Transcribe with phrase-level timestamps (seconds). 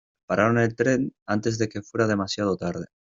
[0.31, 2.85] Pararon el tren antes de que fuera demasiado tarde.